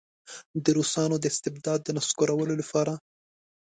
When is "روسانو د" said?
0.77-1.25